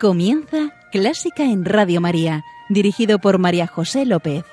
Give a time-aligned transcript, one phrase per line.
[0.00, 4.44] Comienza Clásica en Radio María, dirigido por María José López.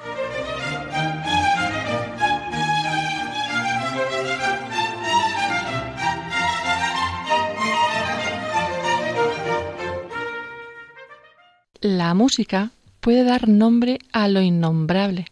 [11.80, 15.28] La música puede dar nombre a lo innombrable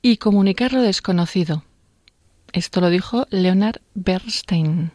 [0.00, 1.64] y comunicar lo desconocido.
[2.52, 4.92] Esto lo dijo Leonard Bernstein.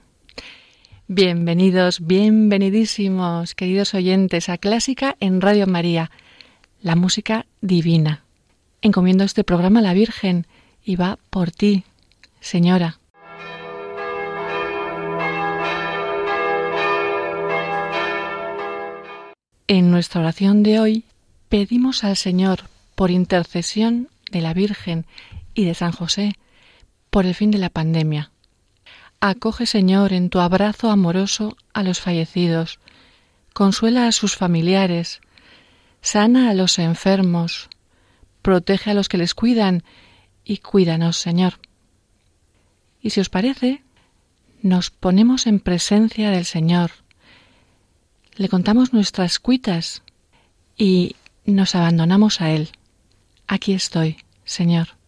[1.12, 6.12] Bienvenidos, bienvenidísimos, queridos oyentes, a Clásica en Radio María,
[6.84, 8.24] la música divina.
[8.84, 10.46] Encomiendo este programa a la Virgen
[10.84, 11.84] y va por ti,
[12.42, 13.00] Señora.
[19.66, 21.06] En nuestra oración de hoy
[21.50, 25.08] pedimos al Señor, por intercesión de la Virgen
[25.56, 26.36] y de San José,
[27.10, 28.30] por el fin de la pandemia
[29.22, 32.80] Acoge, Señor, en tu abrazo amoroso a los fallecidos,
[33.54, 35.20] consuela a sus familiares,
[36.02, 37.70] sana a los enfermos,
[38.42, 39.84] protege a los que les cuidan
[40.46, 41.56] y cuídanos, Señor.
[43.02, 43.84] Y si os parece,
[44.62, 46.92] nos ponemos en presencia del Señor,
[48.36, 50.02] le contamos nuestras cuitas
[50.78, 52.70] y nos abandonamos a Él.
[53.48, 54.99] Aquí estoy, Señor.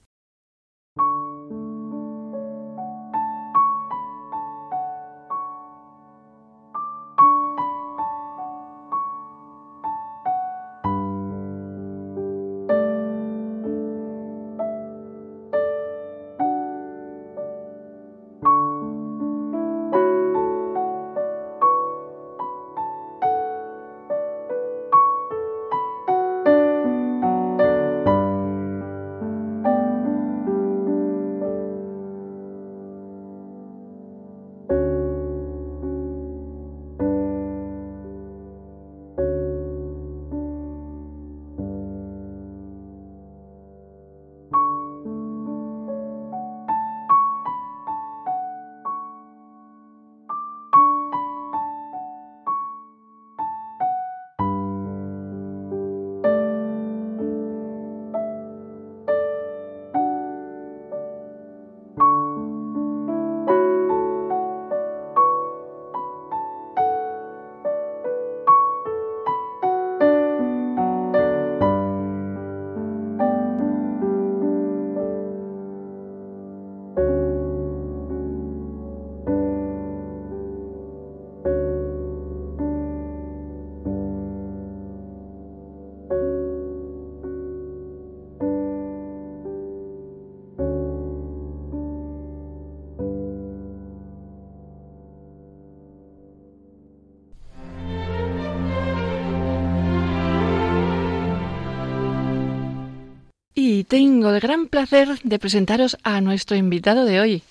[103.92, 107.44] Tengo el gran placer de presentaros a nuestro invitado de hoy,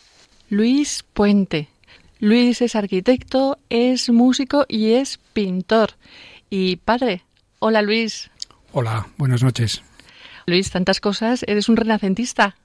[0.49, 1.69] Luis Puente.
[2.19, 5.91] Luis es arquitecto, es músico y es pintor.
[6.49, 7.25] Y padre,
[7.59, 8.31] hola Luis.
[8.73, 9.83] Hola, buenas noches.
[10.47, 12.57] Luis, tantas cosas, eres un renacentista.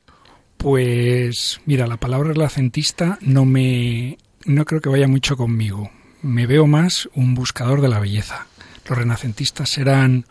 [0.55, 5.91] Pues mira, la palabra renacentista no me no creo que vaya mucho conmigo.
[6.21, 8.47] Me veo más un buscador de la belleza.
[8.87, 10.25] Los renacentistas serán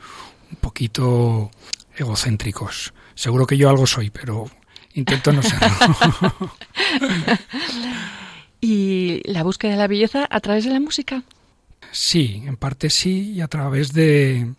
[0.50, 1.50] un poquito
[1.94, 2.94] egocéntricos.
[3.14, 4.50] Seguro que yo algo soy, pero
[4.94, 6.34] intento no serlo.
[8.60, 11.22] ¿Y la búsqueda de la belleza a través de la música?
[11.92, 14.52] Sí, en parte sí, y a través de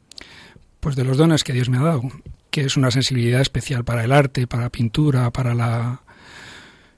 [0.80, 2.04] pues de los dones que Dios me ha dado,
[2.52, 6.02] que es una sensibilidad especial para el arte, para la pintura, para la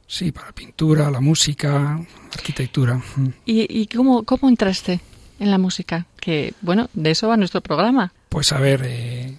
[0.06, 3.02] sí, para la pintura, la música, la arquitectura.
[3.46, 5.00] ¿Y, y cómo, cómo entraste
[5.40, 6.06] en la música?
[6.20, 8.12] Que bueno, de eso va nuestro programa.
[8.28, 9.38] Pues a ver, eh,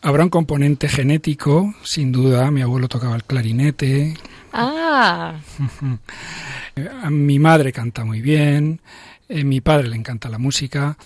[0.00, 2.50] Habrá un componente genético, sin duda.
[2.50, 4.14] Mi abuelo tocaba el clarinete.
[4.52, 5.40] Ah.
[7.10, 8.80] mi madre canta muy bien.
[9.28, 10.96] A eh, mi padre le encanta la música.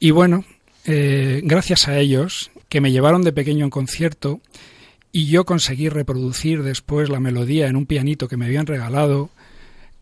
[0.00, 0.44] Y bueno,
[0.86, 4.40] eh, gracias a ellos, que me llevaron de pequeño en concierto,
[5.12, 9.30] y yo conseguí reproducir después la melodía en un pianito que me habían regalado.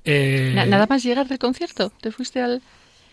[0.05, 1.93] Eh, ¿Nada más llegar del concierto?
[2.01, 2.63] ¿Te fuiste al...?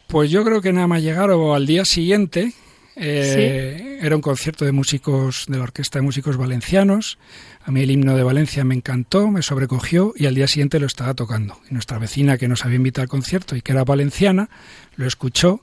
[0.08, 2.54] Pues yo creo que nada más llegar o al día siguiente,
[2.96, 7.18] eh, era un concierto de músicos de la Orquesta de Músicos Valencianos.
[7.64, 10.88] A mí el himno de Valencia me encantó, me sobrecogió y al día siguiente lo
[10.88, 11.60] estaba tocando.
[11.70, 14.50] Y nuestra vecina que nos había invitado al concierto y que era valenciana,
[14.96, 15.62] lo escuchó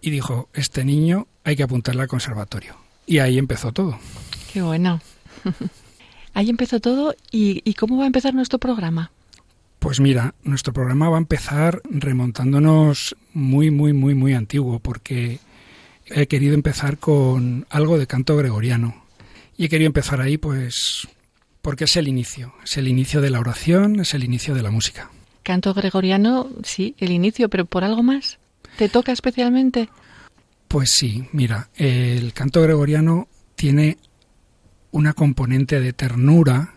[0.00, 2.76] y dijo, este niño hay que apuntarle al conservatorio.
[3.06, 3.98] Y ahí empezó todo.
[4.52, 5.00] Qué bueno.
[6.34, 9.10] ahí empezó todo y, y ¿cómo va a empezar nuestro programa?
[9.78, 15.40] Pues mira, nuestro programa va a empezar remontándonos muy, muy, muy, muy antiguo, porque
[16.06, 19.04] he querido empezar con algo de canto gregoriano.
[19.56, 21.06] Y he querido empezar ahí, pues,
[21.62, 24.70] porque es el inicio, es el inicio de la oración, es el inicio de la
[24.70, 25.10] música.
[25.42, 28.38] Canto gregoriano, sí, el inicio, pero por algo más.
[28.78, 29.88] ¿Te toca especialmente?
[30.68, 33.98] Pues sí, mira, el canto gregoriano tiene
[34.90, 36.74] una componente de ternura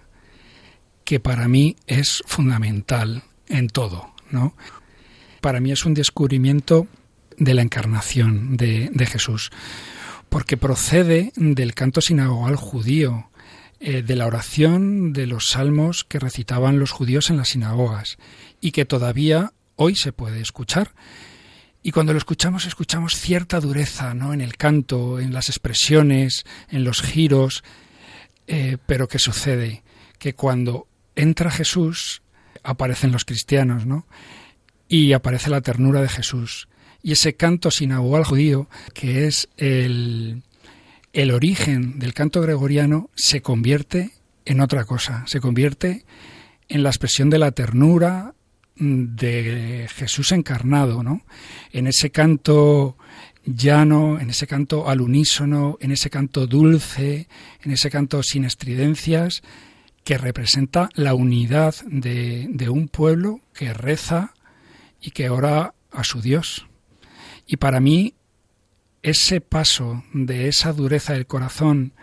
[1.04, 4.56] que para mí es fundamental en todo, ¿no?
[5.42, 6.88] Para mí es un descubrimiento
[7.38, 9.52] de la encarnación de, Jesús,
[10.30, 13.30] porque procede del canto sinagogal judío,
[13.80, 18.18] eh, de la oración de los salmos que recitaban los judíos en las sinagogas
[18.60, 20.94] y que todavía hoy se puede escuchar.
[21.84, 24.34] Y cuando lo escuchamos, escuchamos cierta dureza, ¿no?
[24.34, 27.64] En el canto, en las expresiones, en los giros.
[28.48, 29.84] Eh, pero ¿qué sucede?
[30.18, 32.24] Que cuando entra Jesús,
[32.64, 34.08] aparecen los cristianos, ¿no?
[34.90, 36.68] Y aparece la ternura de Jesús.
[37.04, 40.44] Y ese canto sinagogal judío, que es el,
[41.14, 44.12] el origen del canto gregoriano, se convierte
[44.46, 46.06] en otra cosa, se convierte
[46.70, 48.34] en la expresión de la ternura
[48.76, 51.24] de Jesús encarnado, ¿no?
[51.72, 52.98] En ese canto
[53.46, 57.28] llano, en ese canto al unísono, en ese canto dulce,
[57.64, 59.42] en ese canto sin estridencias,
[60.04, 64.34] que representa la unidad de un pueblo que reza
[65.02, 66.67] y que ora a su Dios.
[67.48, 68.14] Y para mí,
[69.02, 71.94] ese paso de esa dureza del corazón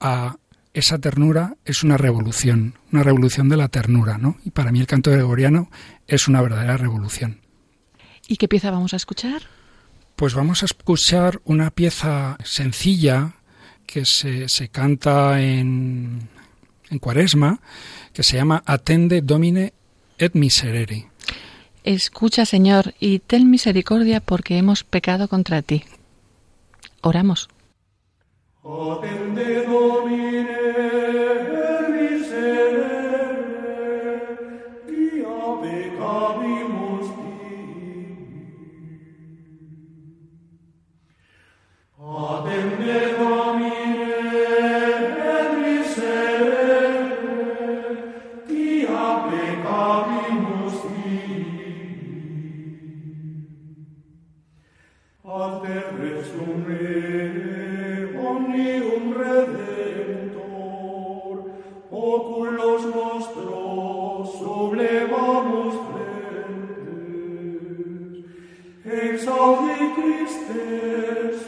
[0.00, 0.36] a
[0.72, 4.38] esa ternura es una revolución, una revolución de la ternura, ¿no?
[4.44, 5.70] Y para mí el canto gregoriano
[6.06, 7.40] es una verdadera revolución.
[8.26, 9.42] ¿Y qué pieza vamos a escuchar?
[10.16, 13.34] Pues vamos a escuchar una pieza sencilla
[13.86, 16.28] que se, se canta en,
[16.90, 17.60] en Cuaresma,
[18.12, 19.74] que se llama Atende Domine
[20.18, 21.09] et Miserere.
[21.84, 25.84] Escucha, Señor, y ten misericordia porque hemos pecado contra ti.
[27.00, 27.48] Oramos.
[28.62, 29.64] Atende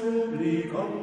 [0.03, 1.02] supplican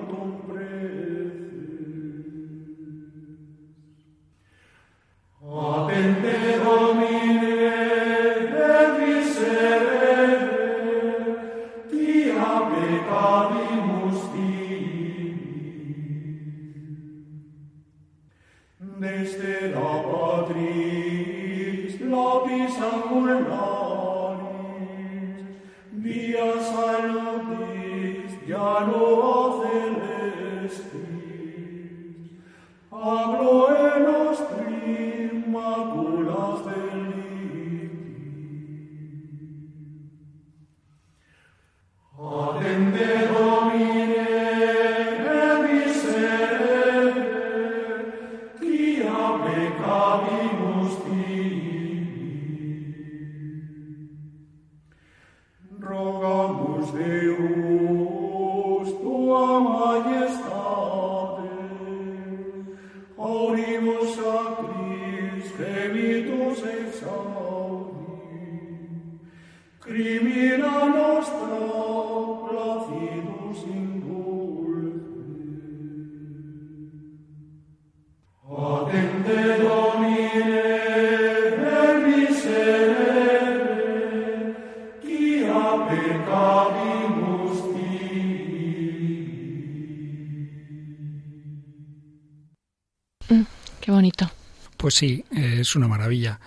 [94.77, 96.39] Pues sí, es una maravilla.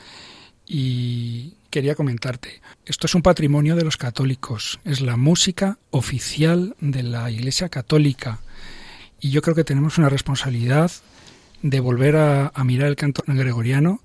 [0.74, 7.02] Y quería comentarte, esto es un patrimonio de los católicos, es la música oficial de
[7.02, 8.40] la Iglesia Católica.
[9.20, 10.90] Y yo creo que tenemos una responsabilidad
[11.60, 14.00] de volver a, mirar el canto gregoriano,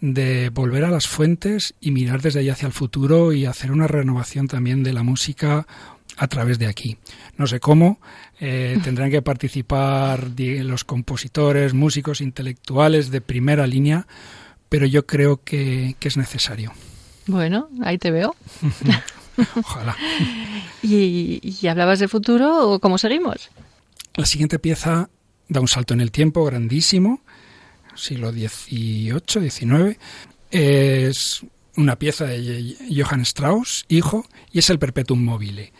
[0.00, 3.88] de volver a las fuentes y mirar desde allí hacia el futuro y hacer una
[3.88, 5.66] renovación también de la música
[6.16, 6.98] a través de aquí.
[7.36, 7.98] No sé cómo,
[8.38, 14.06] eh, tendrán que participar los compositores, músicos, intelectuales de primera línea,
[14.72, 16.72] pero yo creo que, es necesario.
[17.26, 18.34] Bueno, ahí te veo.
[19.54, 19.94] Ojalá.
[20.82, 23.50] ¿Y, ¿Y, hablabas de futuro o cómo seguimos?
[24.14, 25.10] La siguiente pieza
[25.46, 27.20] da un salto en el tiempo grandísimo,
[27.94, 29.98] siglo XVIII, XIX.
[30.50, 31.42] Es
[31.76, 35.70] una pieza de Johann Strauss, hijo, y es el Perpetuum mobile.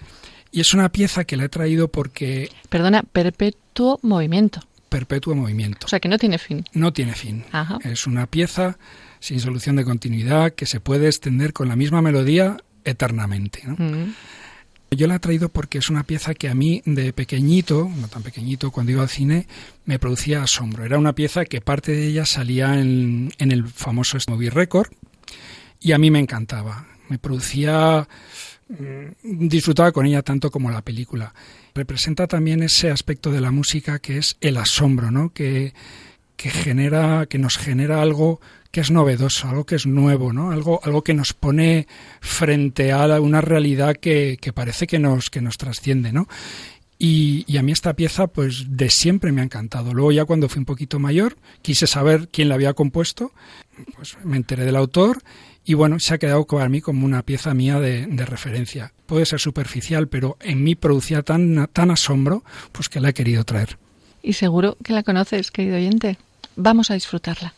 [0.51, 2.51] Y es una pieza que la he traído porque...
[2.69, 4.61] Perdona, perpetuo movimiento.
[4.93, 5.87] Perpetuo movimiento.
[5.87, 6.65] O sea, que no tiene fin.
[6.75, 7.45] No tiene fin.
[7.83, 8.79] Es una pieza
[9.21, 13.63] sin solución de continuidad que se puede extender con la misma melodía eternamente.
[13.67, 14.13] Mm.
[14.91, 18.23] Yo la he traído porque es una pieza que a mí de pequeñito, no tan
[18.23, 19.47] pequeñito, cuando iba al cine,
[19.87, 20.85] me producía asombro.
[20.85, 24.91] Era una pieza que parte de ella salía en, en el famoso Movie Record
[25.81, 26.87] y a mí me encantaba.
[27.13, 28.09] Me producía
[28.79, 31.35] Mm, disfrutaba con ella tanto como la película.
[31.75, 35.31] Representa también ese aspecto de la música que es el asombro, ¿no?
[35.31, 35.75] Que,
[36.37, 38.41] que genera, que nos genera algo
[38.71, 40.51] que es novedoso, algo que es nuevo, ¿no?
[40.51, 41.87] Algo, algo que nos pone
[42.21, 46.27] frente a una realidad que, que parece que nos, que nos trasciende, ¿no?
[46.99, 49.93] Y, a mí esta pieza, pues de siempre me ha encantado.
[49.93, 53.33] Luego ya cuando fui un poquito mayor, quise saber quién la había compuesto,
[53.97, 55.21] pues me enteré del autor
[55.65, 58.93] y bueno, se ha quedado para mí como una pieza mía de, referencia.
[59.07, 62.43] Puede ser superficial, pero en mí producía tan, tan asombro,
[62.73, 63.79] pues que la he querido traer.
[64.23, 66.19] Y seguro que la conoces, querido oyente.
[66.57, 67.55] Vamos a disfrutarla.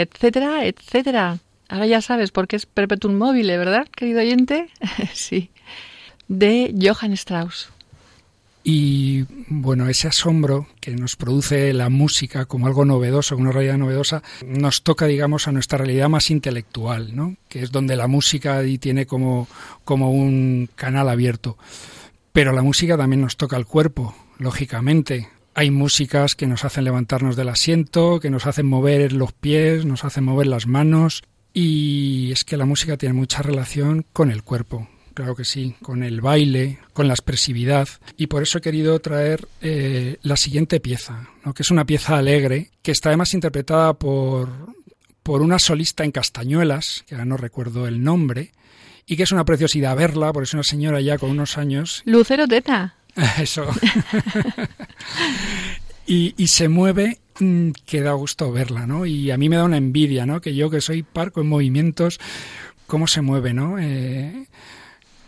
[0.00, 1.38] Etcétera, etcétera.
[1.68, 4.68] Ahora ya sabes por qué es Perpetuum mobile, ¿verdad, querido oyente?
[5.14, 5.50] sí.
[6.28, 7.70] De Johann Strauss.
[8.62, 14.22] Y bueno, ese asombro que nos produce la música como algo novedoso, una realidad novedosa,
[14.44, 17.36] nos toca, digamos, a nuestra realidad más intelectual, ¿no?
[17.48, 19.48] que es donde la música tiene como,
[19.84, 21.56] como un canal abierto.
[22.32, 25.28] Pero la música también nos toca el cuerpo, lógicamente.
[25.60, 30.06] Hay músicas que nos hacen levantarnos del asiento, que nos hacen mover los pies, nos
[30.06, 31.22] hacen mover las manos.
[31.52, 36.02] Y es que la música tiene mucha relación con el cuerpo, claro que sí, con
[36.02, 37.90] el baile, con la expresividad.
[38.16, 42.70] Y por eso he querido traer eh, la siguiente pieza, que es una pieza alegre,
[42.80, 44.48] que está además interpretada por,
[45.22, 48.52] por una solista en Castañuelas, que ahora no recuerdo el nombre,
[49.04, 52.00] y que es una preciosidad verla, porque es una señora ya con unos años.
[52.06, 52.94] Lucero Teta.
[53.38, 53.66] Eso.
[56.06, 59.06] y, y, se mueve mm, que da gusto verla, ¿no?
[59.06, 60.40] Y a mí me da una envidia, ¿no?
[60.40, 62.18] Que yo que soy parco en movimientos,
[62.86, 63.78] cómo se mueve, ¿no?
[63.78, 64.46] Eh,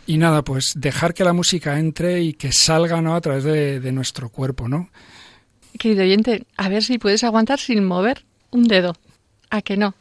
[0.05, 3.15] y nada, pues dejar que la música entre y que salga, ¿no?
[3.15, 4.89] A través de, de nuestro cuerpo, ¿no?
[5.79, 8.95] Querido oyente, a ver si puedes aguantar sin mover un dedo.
[9.49, 9.95] ¿A que no?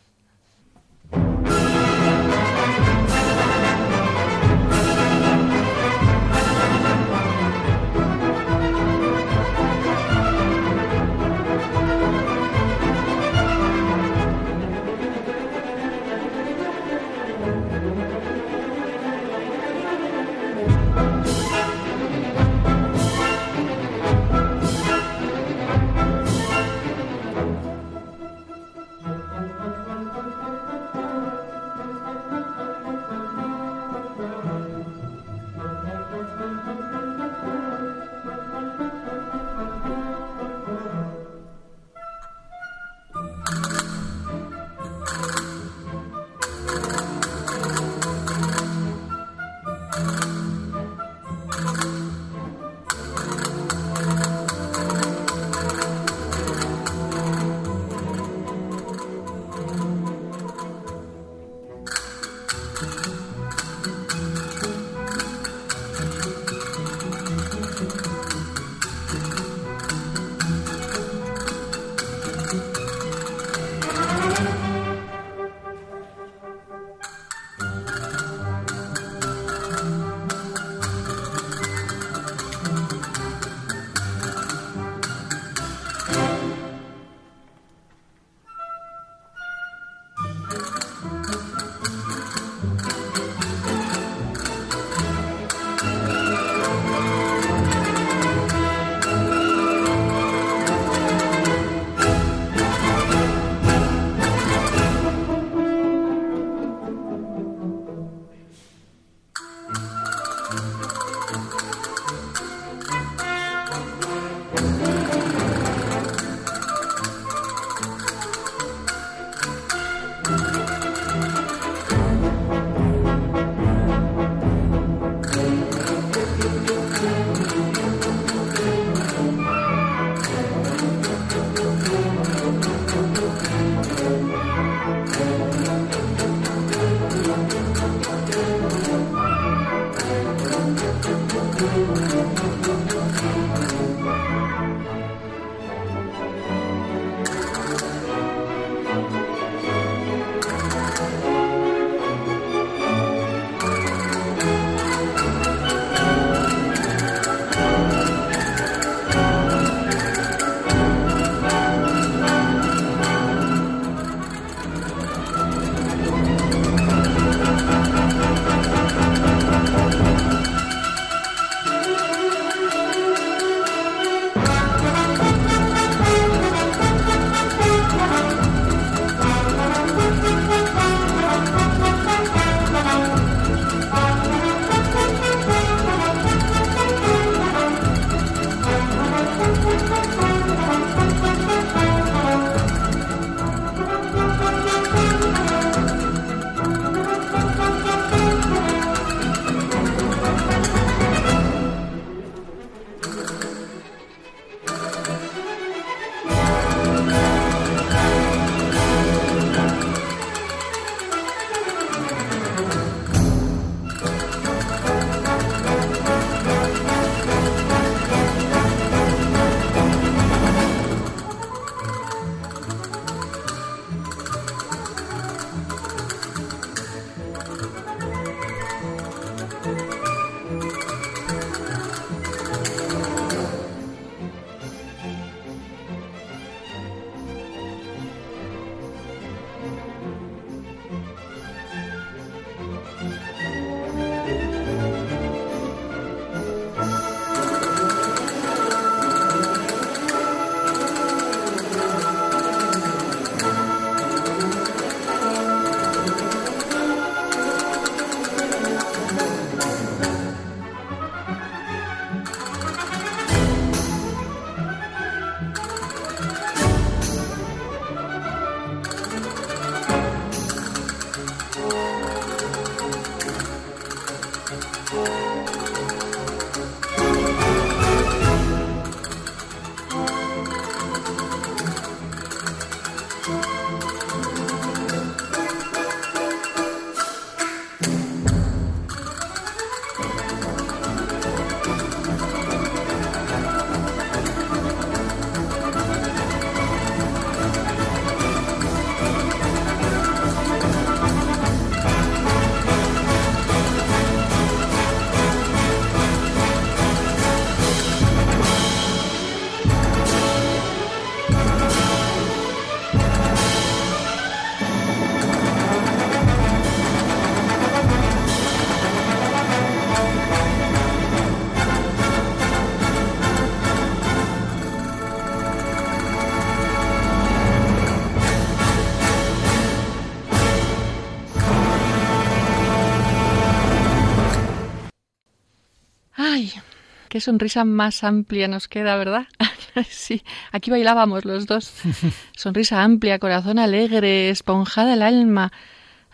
[337.12, 339.26] Qué sonrisa más amplia nos queda, ¿verdad?
[339.90, 341.70] sí, aquí bailábamos los dos.
[342.34, 345.52] Sonrisa amplia, corazón alegre, esponjada el alma.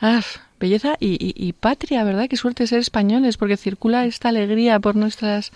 [0.00, 0.22] Ah,
[0.58, 2.26] belleza y, patria, ¿verdad?
[2.28, 5.52] Qué suerte ser españoles, porque circula esta alegría por nuestras,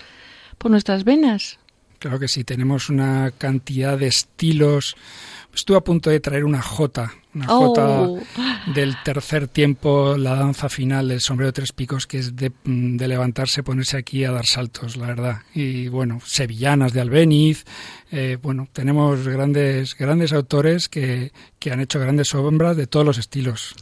[0.58, 1.58] por nuestras venas.
[1.98, 4.94] Claro que sí, tenemos una cantidad de estilos.
[5.52, 8.20] Estuve a punto de traer una jota una jota oh.
[8.74, 13.62] del tercer tiempo, la danza final del sombrero de tres picos, que es de, levantarse,
[13.62, 15.42] ponerse aquí a dar saltos, la verdad.
[15.54, 17.64] Y bueno, sevillanas de Albeniz,
[18.10, 23.18] eh, bueno, tenemos grandes, grandes autores que, que han hecho grandes obras de todos los
[23.18, 23.74] estilos.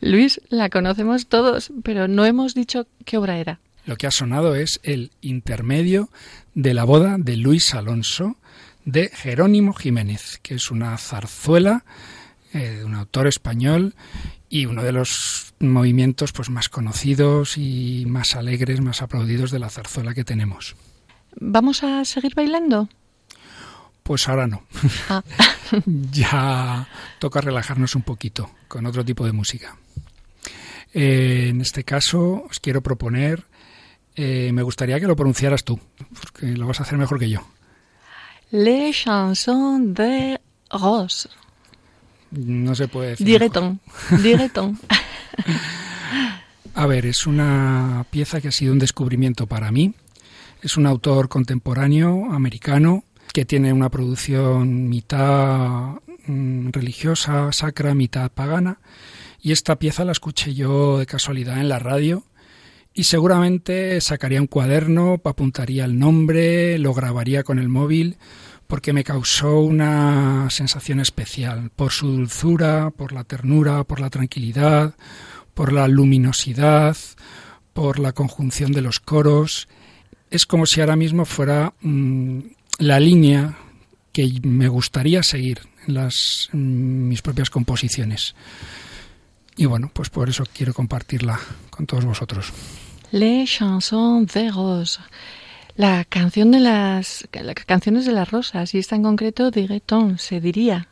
[0.00, 3.60] Luis, la conocemos todos, pero no hemos dicho qué obra era.
[3.86, 6.10] Lo que ha sonado es el intermedio
[6.54, 8.36] de la boda de Luis Alonso
[8.84, 11.84] de Jerónimo Jiménez, que es una zarzuela
[12.56, 13.94] eh, de un autor español
[14.48, 19.70] y uno de los movimientos pues más conocidos y más alegres, más aplaudidos de la
[19.70, 20.76] zarzuela que tenemos.
[21.38, 22.88] ¿Vamos a seguir bailando?
[24.02, 24.62] Pues ahora no.
[25.08, 25.22] Ah.
[26.12, 26.88] ya
[27.18, 29.76] toca relajarnos un poquito con otro tipo de música.
[30.94, 33.44] Eh, en este caso os quiero proponer,
[34.14, 35.78] eh, me gustaría que lo pronunciaras tú,
[36.20, 37.46] porque lo vas a hacer mejor que yo.
[38.50, 40.40] Les chansons de
[40.70, 41.28] Rose.
[42.30, 43.26] No se puede decir.
[43.26, 43.80] Direton.
[44.22, 44.78] Direton.
[46.74, 49.94] A ver, es una pieza que ha sido un descubrimiento para mí.
[50.62, 55.94] Es un autor contemporáneo americano que tiene una producción mitad
[56.26, 58.78] mm, religiosa, sacra, mitad pagana.
[59.40, 62.24] Y esta pieza la escuché yo de casualidad en la radio
[62.92, 68.16] y seguramente sacaría un cuaderno, apuntaría el nombre, lo grabaría con el móvil
[68.66, 74.94] porque me causó una sensación especial por su dulzura, por la ternura, por la tranquilidad,
[75.54, 76.96] por la luminosidad,
[77.72, 79.68] por la conjunción de los coros.
[80.30, 82.40] Es como si ahora mismo fuera mm,
[82.78, 83.56] la línea
[84.12, 88.34] que me gustaría seguir en las mis propias composiciones.
[89.56, 91.38] Y bueno, pues por eso quiero compartirla
[91.70, 92.52] con todos vosotros.
[93.12, 94.98] Les chansons de rose
[95.76, 97.28] la canción de las,
[97.66, 100.88] canciones de las rosas, y esta en concreto de Gueton, se diría,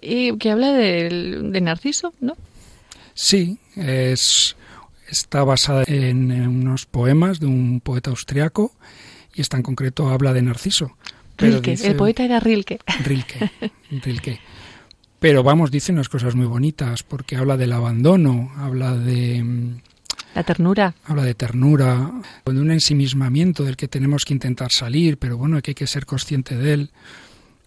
[0.00, 2.36] y que habla de, Narciso, ¿no?
[3.12, 4.56] Sí, es,
[5.08, 8.72] está basada en, unos poemas de un poeta austriaco,
[9.34, 10.96] y esta en concreto habla de Narciso.
[11.36, 12.78] Rilke, el poeta era Rilke.
[13.04, 13.50] Rilke,
[13.90, 14.40] Rilke.
[15.18, 19.42] Pero vamos, dice unas cosas muy bonitas, porque habla del abandono, habla de
[20.34, 20.94] la ternura.
[21.04, 22.10] Habla de ternura,
[22.44, 26.06] de un ensimismamiento del que tenemos que intentar salir, pero bueno, que hay que ser
[26.06, 26.90] consciente de él.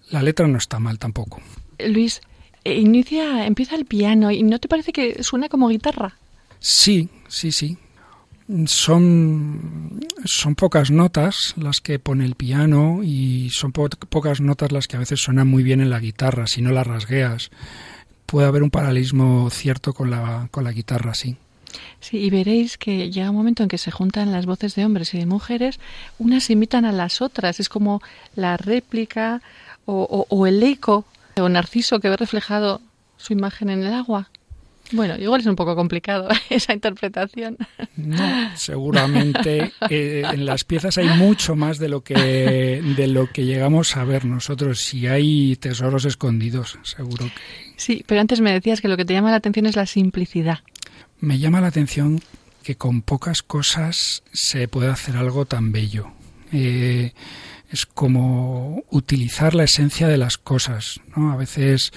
[0.10, 1.42] La letra no está mal tampoco.
[1.80, 2.22] Luis,
[2.64, 6.18] eh, inicia, empieza el piano y ¿no te parece que suena como guitarra?
[6.60, 7.78] Sí, sí, sí.
[8.66, 14.96] Son, son pocas notas las que pone el piano y son pocas notas las que
[14.96, 17.52] a veces suenan muy bien en la guitarra, si no las rasgueas.
[18.26, 21.38] Puede haber un paralelismo cierto con la, con la guitarra, sí.
[22.00, 25.14] Sí, y veréis que llega un momento en que se juntan las voces de hombres
[25.14, 25.80] y de mujeres,
[26.20, 28.02] unas imitan a las otras, es como
[28.36, 29.42] la réplica
[29.86, 31.06] o, el eco
[31.38, 32.82] o Narciso que ve reflejado
[33.18, 34.30] su imagen en el agua.
[34.92, 37.58] Bueno, igual es un poco complicado esa interpretación.
[37.98, 42.14] No, seguramente eh, en las piezas hay mucho más de lo que
[42.96, 44.80] de lo que llegamos a ver nosotros.
[44.80, 47.74] Si hay tesoros escondidos, seguro que.
[47.76, 50.60] Sí, pero antes me decías que lo que te llama la atención es la simplicidad.
[51.20, 52.22] Me llama la atención
[52.64, 56.12] que con pocas cosas se puede hacer algo tan bello.
[56.52, 57.14] Eh,
[57.72, 61.00] es como utilizar la esencia de las cosas.
[61.16, 61.32] ¿no?
[61.32, 61.92] A veces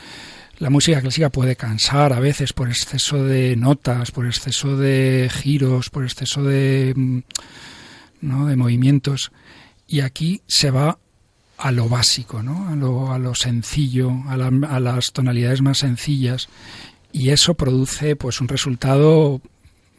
[0.59, 5.91] la música clásica puede cansar a veces por exceso de notas, por exceso de giros,
[5.91, 7.19] por exceso de, mm,
[8.23, 8.47] ¿no?
[8.47, 9.33] de movimientos.
[9.87, 10.99] Y aquí se va
[11.59, 12.69] a lo básico, ¿no?
[12.69, 16.49] a, lo, a lo sencillo, a, a las tonalidades más sencillas.
[17.13, 19.41] Y eso produce pues un resultado,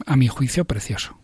[0.06, 1.18] a mi juicio, precioso.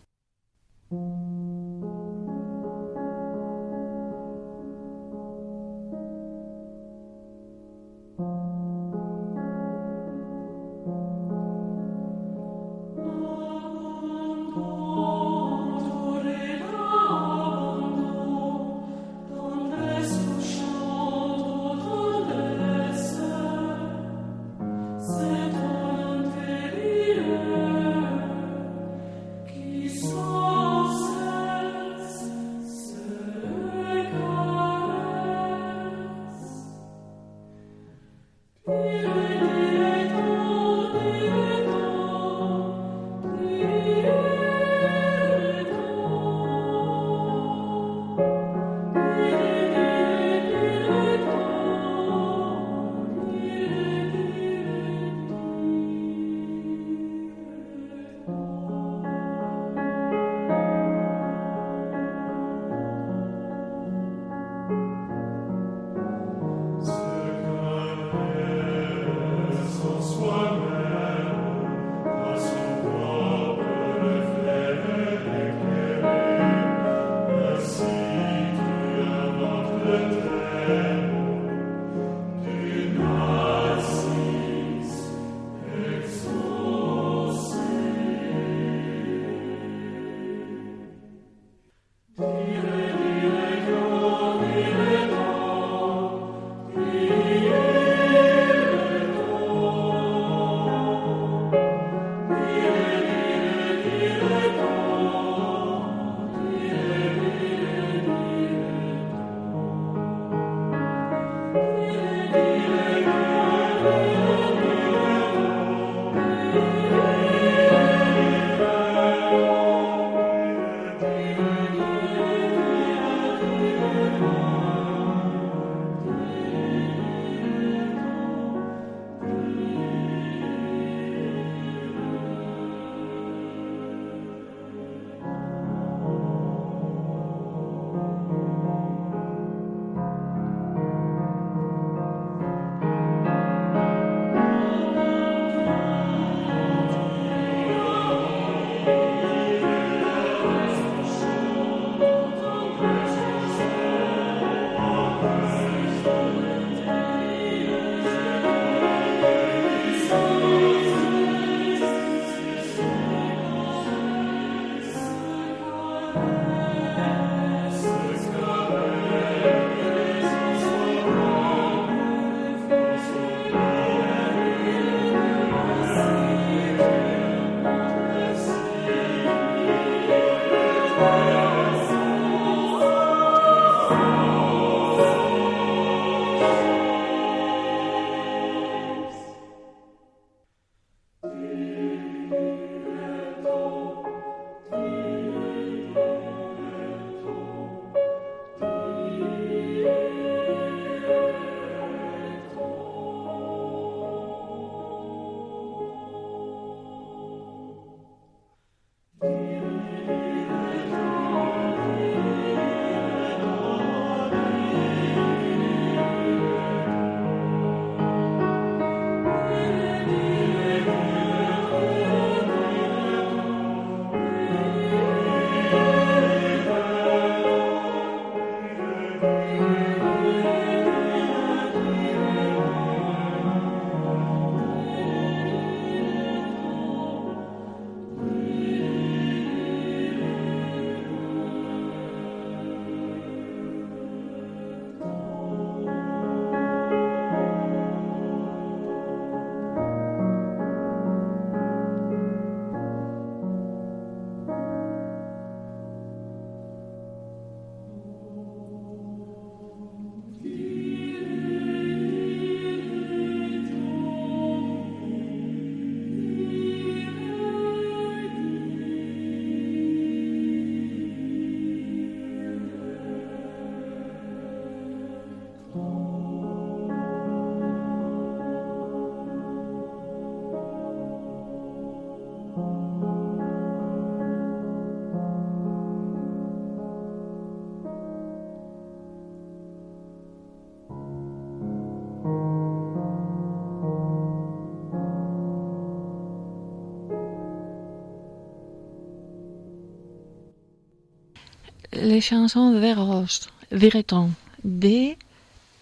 [302.18, 305.18] Les chansons de Rose, de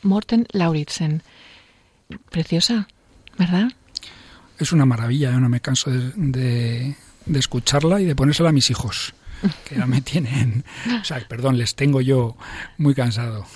[0.02, 1.22] Morten Lauritsen.
[2.30, 2.88] Preciosa,
[3.38, 3.68] ¿verdad?
[4.58, 6.94] Es una maravilla, yo no me canso de,
[7.24, 9.14] de, escucharla y de ponérsela a mis hijos,
[9.64, 10.62] que ya me tienen,
[11.00, 12.36] o sea, perdón, les tengo yo
[12.76, 13.46] muy cansado.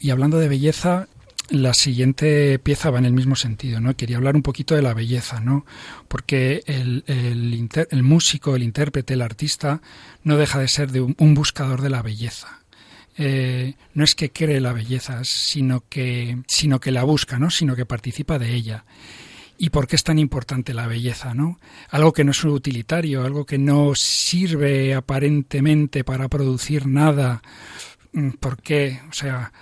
[0.00, 1.06] Y hablando de belleza,
[1.50, 3.96] la siguiente pieza va en el mismo sentido, ¿no?
[3.96, 5.66] Quería hablar un poquito de la belleza, ¿no?
[6.08, 9.82] Porque el, el, músico, el intérprete, el artista,
[10.22, 12.60] no deja de ser de un, buscador de la belleza.
[13.18, 17.50] Eh, no es que cree la belleza, sino que, sino que la busca, ¿no?
[17.50, 18.84] Sino que participa de ella.
[19.58, 21.58] ¿Y por qué es tan importante la belleza, no?
[21.90, 27.42] Algo que no es utilitario, algo que no sirve aparentemente para producir nada.
[28.38, 29.00] ¿Por qué?
[29.10, 29.52] O sea,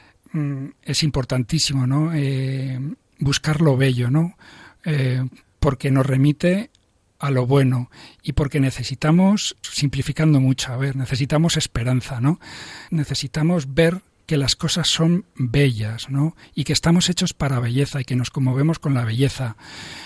[0.82, 2.12] es importantísimo, ¿no?
[2.14, 2.78] Eh,
[3.18, 4.36] buscar lo bello, ¿no?
[4.84, 5.24] Eh,
[5.60, 6.70] porque nos remite
[7.18, 7.90] a lo bueno
[8.22, 12.38] y porque necesitamos, simplificando mucho, a ver, necesitamos esperanza, ¿no?
[12.90, 16.36] Necesitamos ver que las cosas son bellas, ¿no?
[16.54, 19.56] Y que estamos hechos para belleza y que nos conmovemos con la belleza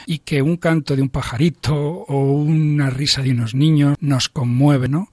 [0.07, 4.89] y que un canto de un pajarito o una risa de unos niños nos conmueve,
[4.89, 5.11] ¿no?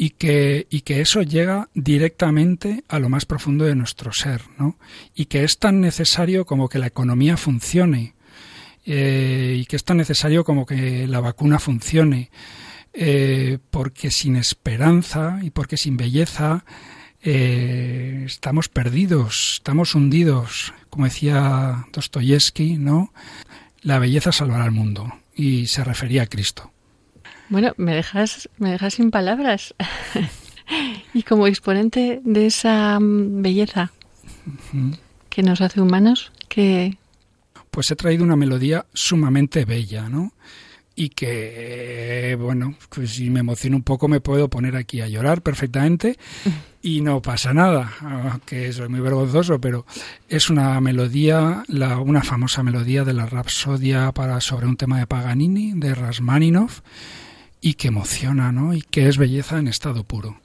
[0.00, 4.78] Y que, y que eso llega directamente a lo más profundo de nuestro ser, ¿no?
[5.12, 8.14] Y que es tan necesario como que la economía funcione,
[8.86, 12.30] eh, y que es tan necesario como que la vacuna funcione,
[12.94, 16.64] eh, porque sin esperanza y porque sin belleza
[17.20, 23.12] eh, estamos perdidos, estamos hundidos, como decía Dostoyevsky, ¿no?
[23.82, 26.70] La belleza salvará al mundo, y se refería a Cristo.
[27.48, 29.74] Bueno, me dejas, me dejas sin palabras.
[31.14, 33.92] y como exponente de esa mm, belleza
[35.28, 36.96] que nos hace humanos, que...
[37.70, 40.32] Pues he traído una melodía sumamente bella, ¿no?
[40.94, 45.42] Y que, bueno, pues si me emociono un poco me puedo poner aquí a llorar
[45.42, 46.18] perfectamente
[46.82, 49.86] y no pasa nada, que soy muy vergonzoso, pero
[50.28, 55.06] es una melodía, la, una famosa melodía de la Rapsodia para, sobre un tema de
[55.06, 56.82] Paganini, de Rasmaninov,
[57.60, 58.74] y que emociona, ¿no?
[58.74, 60.40] Y que es belleza en estado puro.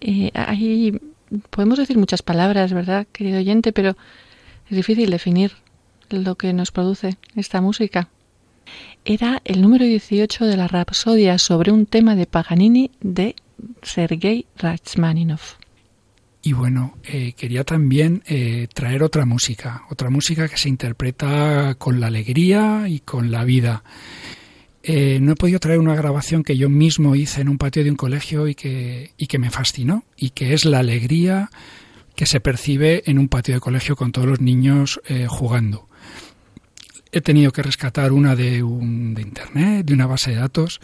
[0.00, 0.98] Eh, ahí
[1.50, 3.72] podemos decir muchas palabras, ¿verdad, querido oyente?
[3.72, 3.96] Pero
[4.70, 5.52] es difícil definir
[6.10, 8.08] lo que nos produce esta música.
[9.04, 13.34] Era el número 18 de la Rapsodia sobre un tema de Paganini de
[13.82, 15.54] Sergei Rachmaninoff.
[16.42, 22.00] Y bueno, eh, quería también eh, traer otra música, otra música que se interpreta con
[22.00, 23.82] la alegría y con la vida.
[24.82, 27.90] Eh, no he podido traer una grabación que yo mismo hice en un patio de
[27.90, 31.50] un colegio y que, y que me fascinó, y que es la alegría
[32.14, 35.88] que se percibe en un patio de colegio con todos los niños jugando.
[37.12, 40.80] He tenido que rescatar una de, un, de internet, de una base de datos,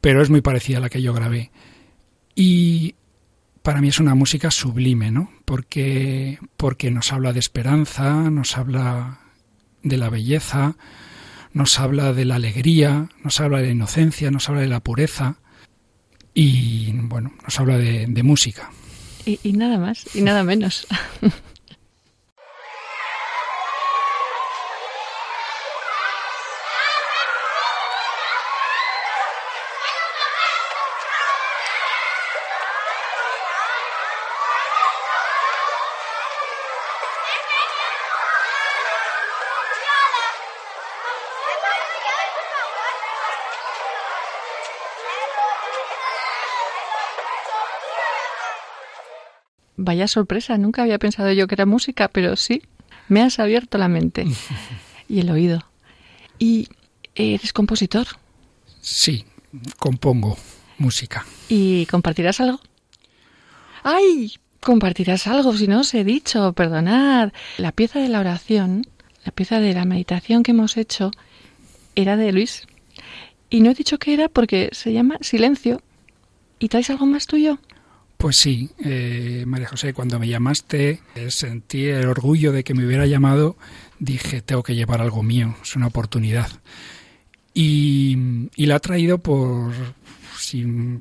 [0.00, 1.50] pero es muy parecida a la que yo grabé.
[2.34, 2.94] Y
[3.62, 5.30] para mí es una música sublime, ¿no?
[5.44, 9.20] Porque, porque nos habla de esperanza, nos habla
[9.82, 10.76] de la belleza,
[11.52, 15.36] nos habla de la alegría, nos habla de la inocencia, nos habla de la pureza
[16.34, 18.70] y, bueno, nos habla de, música.
[19.26, 20.86] Y nada más, y nada menos.
[49.84, 52.62] Vaya sorpresa, nunca había pensado yo que era música, pero sí,
[53.08, 54.26] me has abierto la mente
[55.08, 55.64] y el oído.
[56.38, 56.68] ¿Y
[57.16, 58.06] eres compositor?
[58.80, 59.24] Sí,
[59.80, 60.38] compongo
[60.78, 61.26] música.
[61.48, 62.60] ¿Y compartirás algo?
[63.82, 64.34] ¡Ay!
[64.60, 67.32] Compartirás algo, si no os he dicho, perdonad.
[67.58, 68.86] La pieza de la oración,
[69.24, 71.10] la pieza de la meditación que hemos hecho,
[71.96, 72.68] era de Luis.
[73.50, 75.82] Y no he dicho que era porque se llama Silencio.
[76.60, 77.58] ¿Y traes algo más tuyo?
[78.22, 82.86] Pues sí, eh, María José, cuando me llamaste, eh, sentí el orgullo de que me
[82.86, 83.56] hubiera llamado,
[83.98, 86.48] dije, tengo que llevar algo mío, es una oportunidad.
[87.52, 88.16] Y,
[88.58, 89.72] la ha traído por,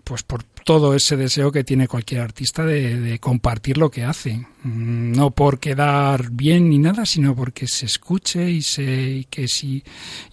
[0.04, 4.44] pues por todo ese deseo que tiene cualquier artista de, compartir lo que hace.
[4.64, 9.84] Mm, no por quedar bien ni nada, sino porque se escuche y, se, que, sí,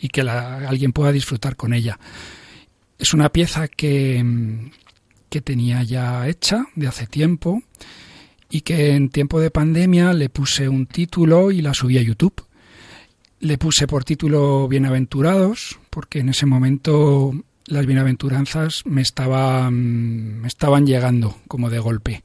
[0.01, 1.99] y que alguien pueda disfrutar con ella.
[2.99, 4.25] Es una pieza que
[5.29, 7.63] que tenía ya hecha de hace tiempo
[8.51, 12.45] y que en tiempo de pandemia le puse un título y la subí a YouTube.
[13.41, 17.33] Le puse por título Bienaventurados, porque en ese momento
[17.67, 22.25] las bienaventuranzas me estaban, me estaban llegando como de golpe.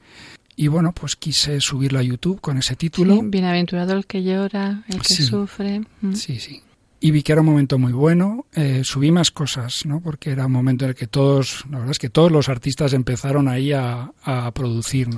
[0.56, 3.22] Y bueno, pues quise subirlo a YouTube con ese título.
[3.24, 5.82] bienaventurado el que llora, el que sufre.
[6.02, 6.14] Mm.
[6.14, 6.63] Sí, sí
[7.04, 8.46] y vi que era un momento muy bueno.
[8.54, 10.00] Eh, subí más cosas, ¿no?
[10.00, 12.94] Porque era un momento en el que todos, la verdad es que todos los artistas
[12.94, 14.14] empezaron ahí a,
[14.56, 15.10] producir.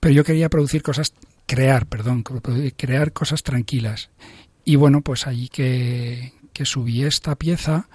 [0.00, 1.12] Pero yo quería producir cosas,
[1.44, 2.24] crear, perdón,
[2.78, 4.08] crear cosas tranquilas.
[4.64, 7.90] Y bueno, pues allí que, que subí esta pieza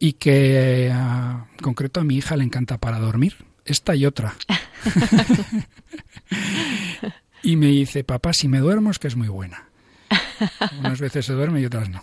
[0.00, 3.36] y que en concreto a mi hija le encanta para dormir.
[3.64, 4.34] Esta y otra.
[7.44, 9.65] y me dice, papá, si me duermo es que es muy buena.
[10.78, 12.02] Unas veces se duerme y otras no.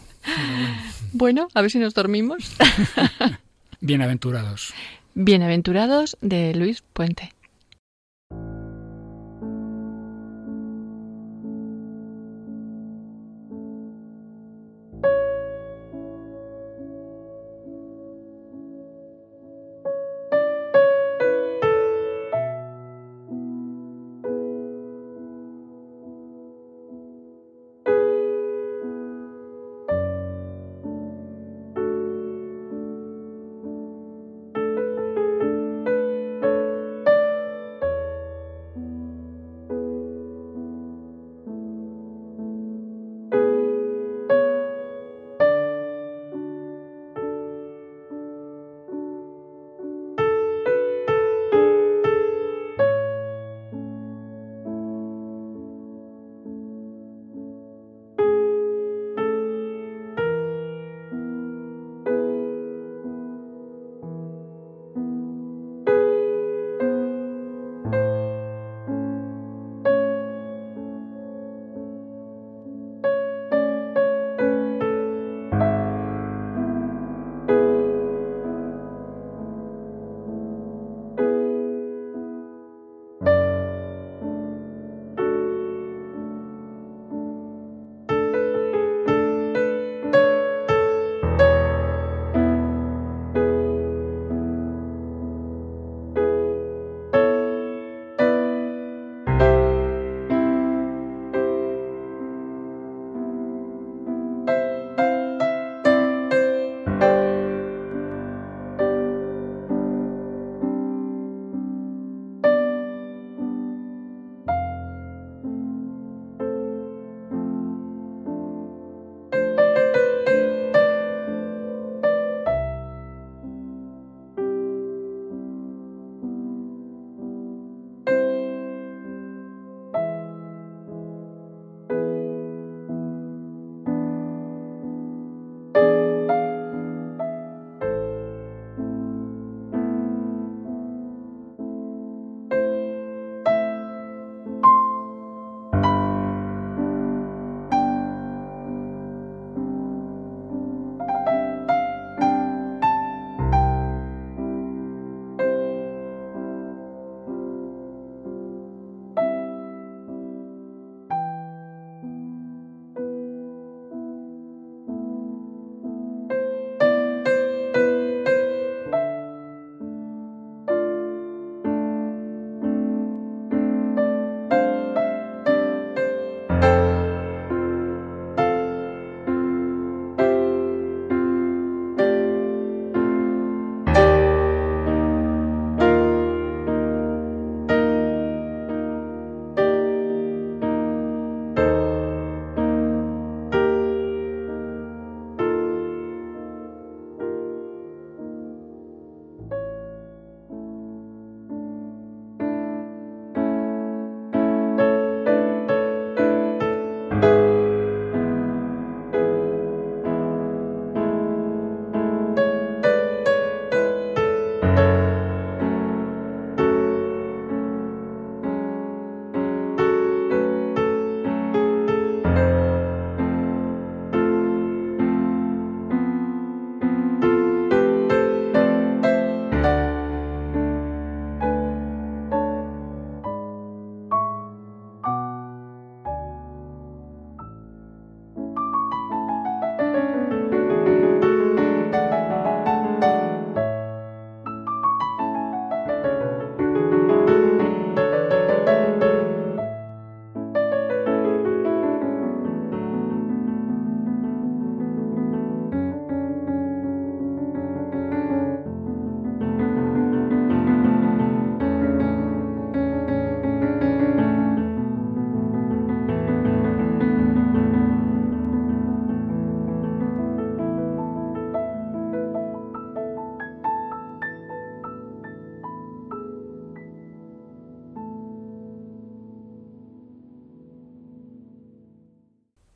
[1.12, 2.56] Bueno, a ver si nos dormimos.
[3.82, 4.74] Bienaventurados.
[5.16, 7.34] Bienaventurados de Luis Puente.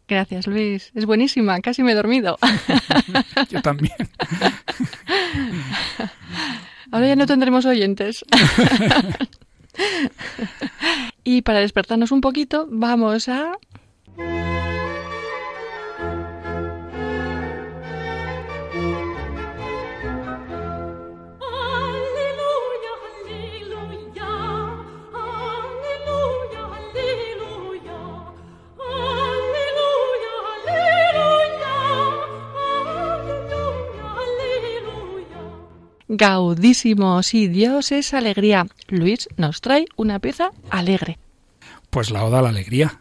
[0.07, 0.91] Gracias, Luis.
[0.95, 2.37] Es buenísima, casi me he dormido.
[3.49, 3.95] Yo también.
[6.91, 8.23] Ahora ya no tendremos oyentes.
[11.25, 13.57] y para despertarnos un poquito, vamos a
[36.17, 37.21] gaudísimo.
[37.23, 38.67] Sí, Dios es alegría.
[38.87, 41.17] Luis nos trae una pieza alegre.
[41.89, 42.99] Pues la Oda a la Alegría.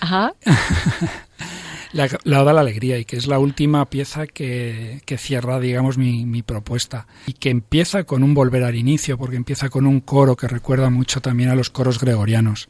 [0.00, 0.34] Ajá.
[1.92, 2.06] la,
[2.42, 6.26] Oda a la Alegría y que es la última pieza que, que cierra, digamos, mi,
[6.26, 10.36] mi, propuesta y que empieza con un volver al inicio, porque empieza con un coro
[10.36, 12.68] que recuerda mucho también a los coros gregorianos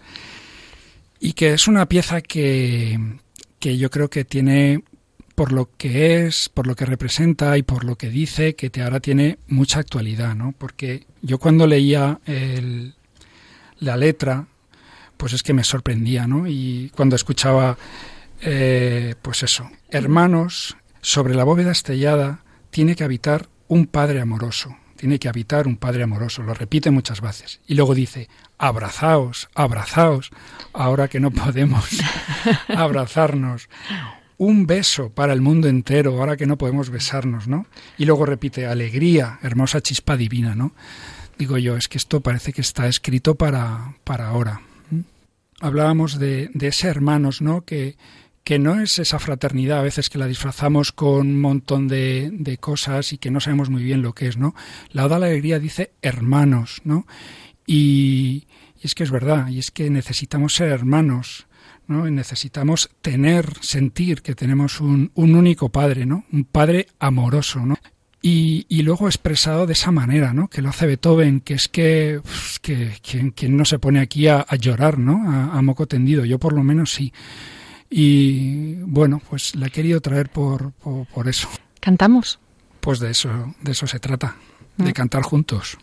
[1.21, 2.99] y que es una pieza que,
[3.59, 4.85] que yo creo que tiene
[5.39, 8.83] por lo que es, por lo que representa y por lo que dice, que te
[8.83, 10.53] ahora tiene mucha actualidad, ¿no?
[10.59, 12.97] Porque yo cuando leía el,
[13.79, 14.49] la letra,
[15.17, 16.49] pues es que me sorprendía, ¿no?
[16.49, 17.79] Y cuando escuchaba,
[18.41, 25.21] eh, pues eso, hermanos, sobre la bóveda estrellada tiene que habitar un padre amoroso, tiene
[25.21, 27.61] que habitar un padre amoroso, lo repite muchas veces.
[27.69, 28.29] Y luego dice,
[28.59, 30.33] abrazaos, abrazaos,
[30.73, 31.89] ahora que no podemos
[32.75, 33.69] abrazarnos
[34.39, 37.67] un beso para el mundo entero, ahora que no podemos besarnos, ¿no?
[37.99, 40.73] Y luego repite, alegría, hermosa chispa divina, ¿no?
[41.37, 44.63] Digo yo, es que esto parece que está escrito para, para ahora.
[45.61, 47.65] Hablábamos de, de ese hermanos, ¿no?
[47.65, 47.97] Que,
[48.45, 52.59] que no es esa fraternidad a veces que la disfrazamos con un montón de, de
[52.59, 54.55] cosas y que no sabemos muy bien lo que es, ¿no?
[54.93, 57.07] La Oda a la Alegría dice hermanos, ¿no?
[57.67, 58.47] Y,
[58.81, 61.48] y es que es verdad, y es que necesitamos ser hermanos,
[61.89, 62.09] ¿no?
[62.09, 66.25] necesitamos tener, sentir que tenemos un, un, único Padre, ¿no?
[66.33, 67.79] Un Padre amoroso, ¿no?
[68.21, 70.49] Y, y, luego expresado de esa manera, ¿no?
[70.49, 72.21] Que lo hace Beethoven, que es que,
[72.63, 73.01] que
[73.35, 75.31] quien, no se pone aquí a, a llorar, ¿no?
[75.31, 77.13] A, a, moco tendido, yo por lo menos sí.
[77.89, 81.49] Y bueno, pues la he querido traer por, por, por eso.
[81.81, 82.39] ¿Cantamos?
[82.81, 84.37] Pues de eso, de eso se trata,
[84.77, 85.79] de cantar juntos.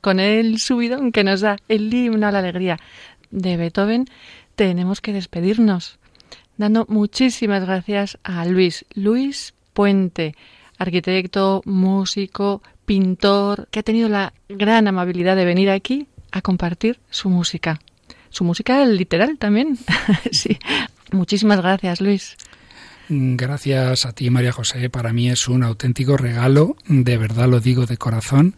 [0.00, 2.78] Con el subidón que nos da el himno a la alegría
[3.30, 4.06] de Beethoven,
[4.56, 6.00] tenemos que despedirnos
[6.60, 10.34] dando muchísimas gracias a Luis, Luis Puente,
[10.76, 17.30] arquitecto, músico, pintor, que ha tenido la gran amabilidad de venir aquí a compartir su
[17.30, 17.80] música.
[18.28, 19.78] Su música literal también.
[20.32, 20.58] sí.
[21.12, 22.36] Muchísimas gracias, Luis.
[23.08, 24.90] Gracias a ti, María José.
[24.90, 28.54] Para mí es un auténtico regalo, de verdad lo digo de corazón,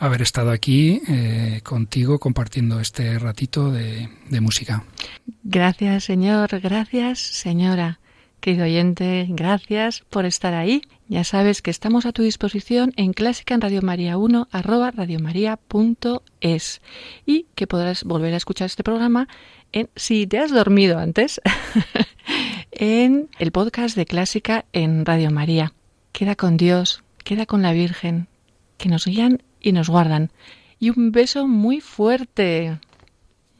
[0.00, 4.08] haber estado aquí eh, contigo compartiendo este ratito de,
[4.40, 4.84] música.
[5.44, 6.58] Gracias, señor.
[6.60, 8.00] Gracias, señora.
[8.40, 10.80] Querido oyente, gracias por estar ahí.
[11.08, 16.80] Ya sabes que estamos a tu disposición en clásica en Radio María 1 arroba radiomaria.es
[17.26, 19.28] y que podrás volver a escuchar este programa
[19.72, 21.42] en, si te has dormido antes,
[22.70, 25.74] en el podcast de clásica en Radio María.
[26.12, 28.28] Queda con Dios, queda con la Virgen,
[28.78, 30.30] que nos guían y nos guardan.
[30.78, 32.78] Y un beso muy fuerte.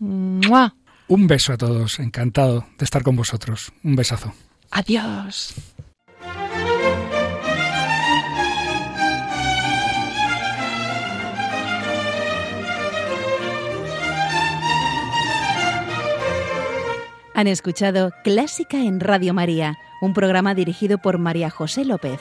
[0.01, 3.73] Un beso a todos, encantado de estar con vosotros.
[3.83, 4.33] Un besazo.
[4.71, 5.55] Adiós.
[17.35, 22.21] Han escuchado Clásica en Radio María, un programa dirigido por María José López.